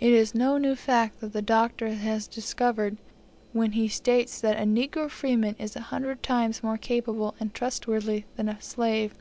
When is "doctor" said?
1.42-1.90